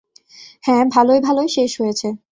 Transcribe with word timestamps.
হ্যাঁ, 0.63 0.83
ভালোয় 0.95 1.21
ভালোয় 1.21 1.49
শেষ 1.49 1.71
হয়েছে। 1.81 2.07